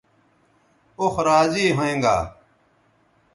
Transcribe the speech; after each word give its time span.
اوخ 1.01 1.15
راضی 1.27 1.65
ھوینگا 1.77 2.17